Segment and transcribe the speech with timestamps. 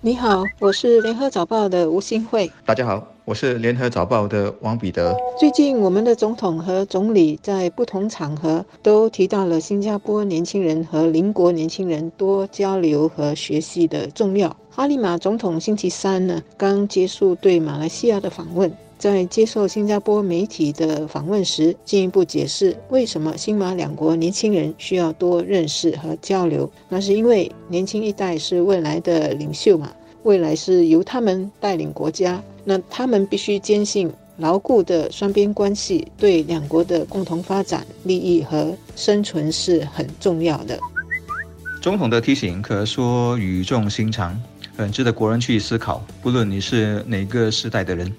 [0.00, 2.48] 你好，我是联合早报的吴新慧。
[2.64, 5.12] 大家好，我是联合早报的王彼得。
[5.36, 14.56] 最近，我们的总统和总理在不同场合都提到了新加坡年轻人和邻国年轻人多交流和学习的重要。
[14.70, 18.72] 哈利马总统星期三呢，刚结束对马来西亚的访问。
[18.98, 26.68] 在接受新加坡媒体的访问时，进一步解释为什么新马两国年轻人需要多认识和交流。
[26.88, 29.92] 那是因为年轻一代是未来的领袖嘛，
[30.24, 32.42] 未来是由他们带领国家。
[32.64, 40.78] 那他们必须坚信牢固的双边关系对两国的共同发展、利益和生存是很重要的。
[41.80, 44.38] 总统的提醒可说语重心长，
[44.78, 46.06] 本质的国人去思考。
[46.22, 48.14] 不论你是哪个时代的人。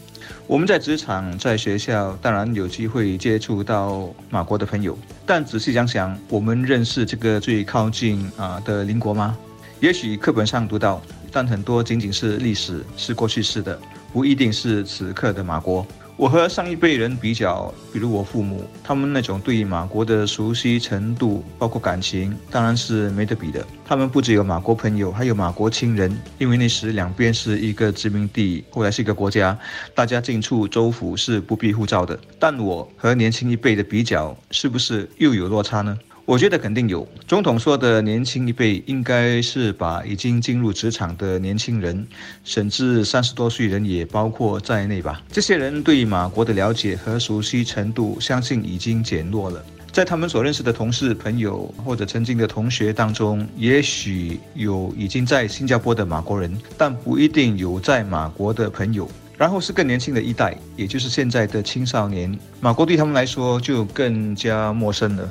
[0.45, 4.97] 我们在职场、在学校，当然有机会接触到马国的朋友。
[5.25, 9.37] 但仔细想想，我们认识这个最靠近啊的邻国吗？
[9.79, 11.01] 也许课本上读到，
[11.31, 13.79] 但很多仅仅是历史，是过去式的，
[14.11, 15.87] 不一定是此刻的马国。
[16.19, 23.65] 我和上一辈人比较，比如我父母，他们那种对马国的熟悉程度，包括感情，当然是没得比的。
[23.85, 29.57] 他们不只有马国朋友，还有马国亲人，因为那时两边是一个殖民地，后来是一个国家，
[29.95, 32.19] 大家进出州府是不必护照的。
[32.37, 35.97] 但我和年轻一辈的比较，是不是又有落差呢？
[36.29, 37.07] 我觉得肯定有。
[37.27, 42.05] 总统说的年轻一辈，应该是把已经进入职场的年轻人，
[42.43, 45.23] 甚至三十多岁人也包括在内吧。
[45.31, 49.65] 这些人对马国的了解和熟悉程度，相信已经减弱了。
[49.91, 59.09] 在他们所认识的同事、朋友或者曾经的同学当中，也许有已经在新加坡的马国人，但不一定有在马国的朋友。
[59.35, 65.27] 然后是更年轻的一代，也就是现在的青少年，马国对他们来说就更加陌生了。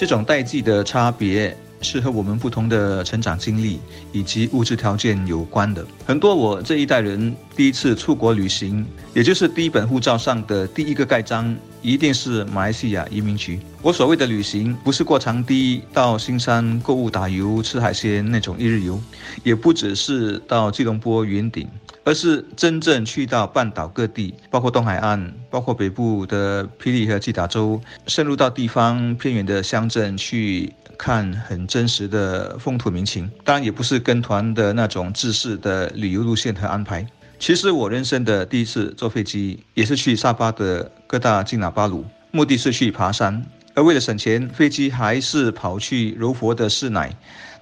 [0.00, 3.78] 这种代际的差别是和我们不同的成长经历
[4.12, 5.86] 以及物质条件有关的。
[6.06, 13.60] 很多我这一代人第一次出国旅行，也就是第一本护照上的第一个盖章，一定是马来西亚移民局。
[13.82, 18.98] 我所谓的旅行，不是过长堤到新山购物、打油、吃海鲜那种一日游，
[19.42, 21.68] 也不只是到吉隆坡云顶。
[22.10, 33.30] 而是真正去到半岛各地，包括东海岸，包括北部的霹雳和吉打州，深入到地方偏远的乡镇去看很真实的风土民情。
[33.44, 37.06] 当然，也不是跟团的那种制式的旅游路线和安排。
[37.38, 43.40] 其实我人生的第一次坐飞机，也是去沙巴的各大金纳巴鲁，目的是去爬山。
[43.76, 47.16] 而为了省钱，飞机还是跑去柔佛的市乃，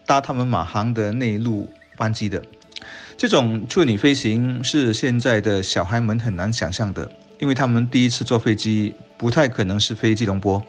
[0.07, 2.43] 搭他们马航的内陆班机的。
[3.19, 10.65] 这种处女飞行是现在的小孩们很难想象的，因为他们第一次坐飞机不太可能是飞吉隆坡，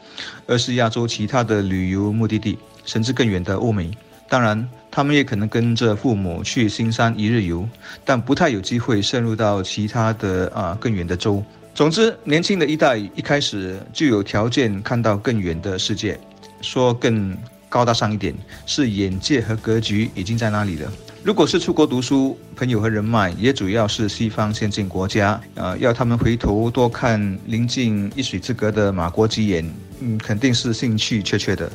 [0.48, 3.88] 而是亚洲其他的旅游目的地，甚至更远的欧美。
[4.28, 7.68] 当然，他们也可能跟着父母去新山一日游，
[8.04, 11.40] 但不太有机会深入到其他的啊更远的州。
[11.72, 16.18] 总之，年轻的一代一开始就有条件看到更远的世界，
[16.60, 17.38] 说更
[17.68, 18.34] 高大上一点，
[18.66, 20.92] 是眼界和格局已经在那里了。
[21.22, 29.70] 如果是出国读书，朋友和人脉也主要是西方先进国家，呃，要他们回头多看临近一水之隔的马国几眼，
[30.00, 31.70] 嗯，肯定是兴趣缺缺的。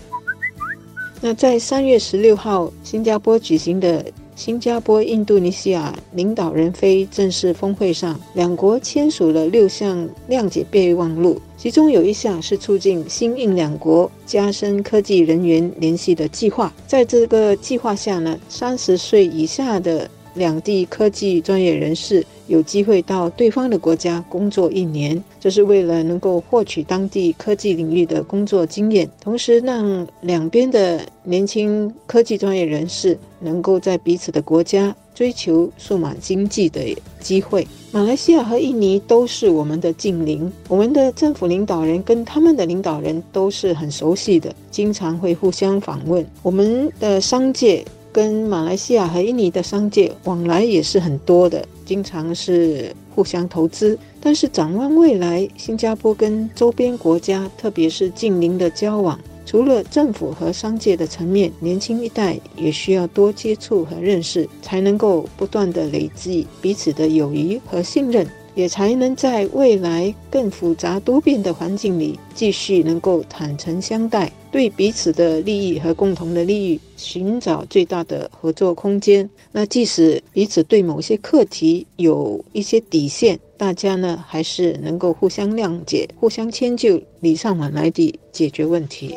[1.21, 4.03] 那在三月十六号新加坡举行的。
[4.35, 16.73] 新加坡、印度尼西亚领导人非正式峰会上，两国签署了六项谅解备忘录，其中有一项是促进新印两国加深科技人员联系的计划。
[16.85, 22.25] 在这个计划下呢，三十岁以下的两地科技专业人士。
[22.47, 36.81] 有机会到对方的国家工作一年，这是为了能够获取当地科技领域的工作经验，同时让两边的年轻科技专业人士能够在彼此的国家追求数码经济的
[37.19, 37.67] 机会。
[37.91, 46.25] 马来西亚和印尼都是我们的近邻，我们的政府领导人跟他们的领导人都是很熟悉的，经常会互相访问。
[46.43, 47.83] 我们的商界。
[48.15, 53.99] 跟马来西亚和印尼的商界往来也是很多的，经常是互相投资。
[54.21, 68.25] 但是展望未来，新加坡跟周边国家，特别是近邻的交往，除了政府和商界的层面，年轻一代也需要多接触和认识，才能够不断的累积彼此的友谊和信任。
[68.55, 79.29] 也才能在未来更复杂多变的环境里，继续能够坦诚相待，对彼此的利益和共同的利益寻找最大的合作空间。
[79.51, 89.13] 那即使彼此对某些课题有一些底线，大家呢还是能够互相谅解、互相迁就，礼尚往来地解决问题。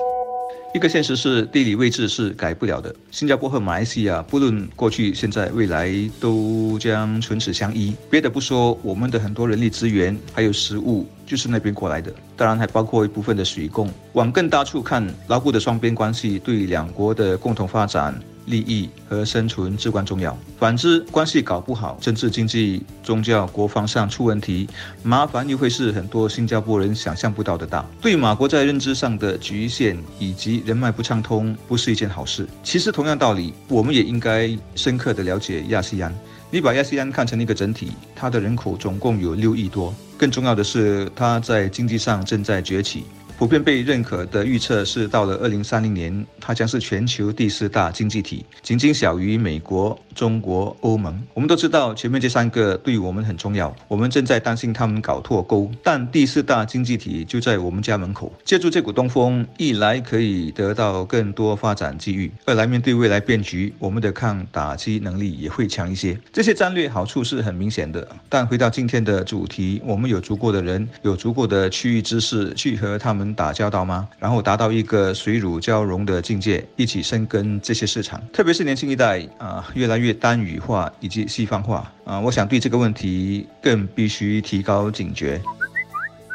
[0.75, 2.95] 一个现实是地理位置是改不了的。
[3.11, 7.95] 新加坡和马来西亚，不论过去、现在、未来，都将唇齿相依。
[8.11, 13.91] 别的不说，我们的很多人力资源还有食物就是那边过来的，当然还包括一部分的水供。
[14.13, 18.15] 往更大处看，牢固的双边关系对两国的共同发展。
[18.49, 20.37] 利益和生存至关重要。
[20.59, 24.69] 反之，关系搞不好，政治、经济、宗教、国防上出问题，
[25.03, 27.85] 麻烦又会是很多新加坡人想象不到的大。
[28.01, 32.47] 对马国在认知上的局限以及人脉不畅通，不是一件好事。
[32.63, 36.15] 其实，同样道理，我们也应该深刻的了解亚细安。
[36.51, 39.95] 你把亚细安看成一个整体，它的人口总共有六亿多。
[40.17, 43.05] 更重要的是，它在经济上正在崛起。
[43.39, 51.17] 普遍被认可的预测是，到了二零三零年，它将是全球第四大经济体，仅仅小于美国、中国、欧盟。
[51.35, 55.71] 我们都知道，前面这三个对我们很重要，我们正在担心他们搞脱钩。
[55.85, 66.19] 但第四大经济体就在我们家门口，借助这股东风，一来可以得到更多发展机遇，二来面对未来变局，我们的抗打击能力也会强一些。
[66.33, 68.09] 这些战略好处是很明显的。
[68.29, 73.28] 但回到今天的主题，我们有足够的人，有足够的区域知识去和他们。
[73.35, 74.09] 打交道吗？
[74.19, 85.41] 然后达到一个水乳交融的境界，一起深耕这些市场，特别是年轻一代啊，越来越单语化以及西方化啊，我想对这个问题更必须提高警觉。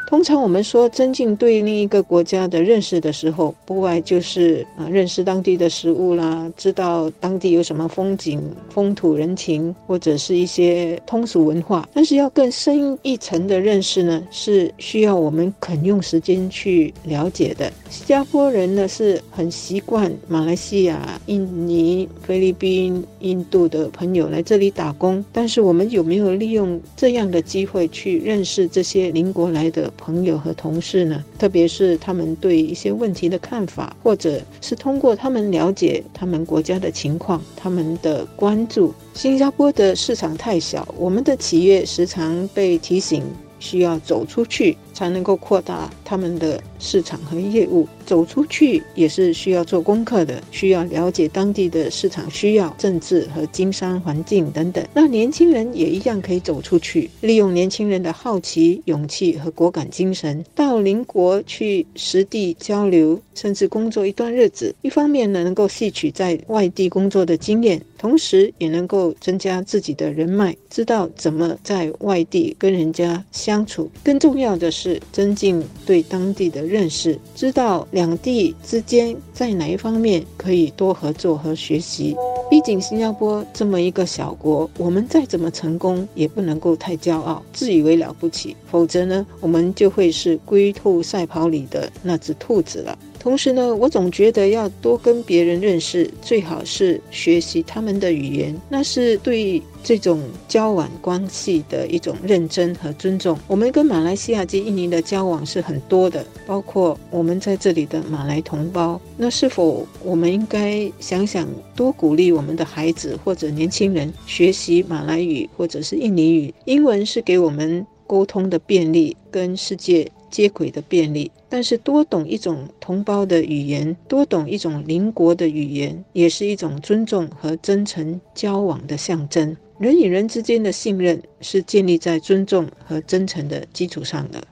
[0.06, 11.88] 通常我们说增进对另一个国家的认识的时候，不外就是啊认识当地的食物啦，知道当地有什么风景、风土人情，或者是一些通俗文化。
[11.92, 17.72] 但是要更深一层的认识呢，是需要我们肯用时间去了解的。
[17.88, 29.90] 新加坡人呢是很习惯马来西亚、印尼、菲律宾、印度的朋友来这里打工，但是我们有没有利用这样的机会去认识这些邻国来的？
[29.96, 38.94] 朋友和同事呢，特别是他们对一些问题的看法，或者是通过他们了解他们国家的情况，他们的关注。
[39.14, 43.22] 新加坡的市场太小，我们的企业时常被提醒
[43.58, 44.76] 需要走出去。
[44.94, 54.86] 才能够扩大他们的市场和业务，走出去也是需要做功课的，需要了解当地的市场需要、政治和经商环境等等。
[54.94, 64.72] 那年轻人也一样可以走出去，利用年轻人的好奇、勇气和果敢精神，到邻国去实地交流，甚至工作一段日子。
[64.82, 73.90] 一方面呢，能够吸取在外地工作的经验，同时也能够增加自己的人脉，知道怎么在外地跟人家相处。
[74.04, 74.83] 更重要的是。
[74.84, 82.14] 是增进对当地的认识，知道两地之间在哪一方面可以多合作和学习。
[82.50, 92.98] 毕竟新加坡这么一个小国，我们再怎么成功，也不能够太骄傲，自以为了不起，否则呢，我们就会是龟兔赛跑里的那只兔子了。
[93.24, 103.38] 同时呢，我总觉得要多跟别人认识，最好是学习他们的语言，那是对这种交往关系的一种认真和尊重。
[103.48, 109.00] 我们跟马来西亚及印尼的交往是很多的，包括我们在这里的马来同胞。
[109.16, 116.54] 那是否我们应该想想多鼓励我们的孩子或者年轻人学习马来语或者是印尼语？
[116.66, 120.06] 英文是给我们沟通的便利，跟世界。
[120.34, 129.56] 接轨的便利，但是多懂一种同胞的语言，多懂一种邻国的语言，也是一种尊重和真诚交往的象征。
[129.78, 134.42] 人与人之间的信任是建立在尊重和真诚的基础上的。